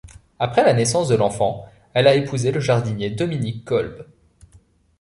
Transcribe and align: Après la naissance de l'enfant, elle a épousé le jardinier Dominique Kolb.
Après 0.39 0.63
la 0.63 0.73
naissance 0.73 1.09
de 1.09 1.13
l'enfant, 1.15 1.69
elle 1.93 2.07
a 2.07 2.15
épousé 2.15 2.51
le 2.51 2.59
jardinier 2.59 3.11
Dominique 3.11 3.63
Kolb. 3.65 4.07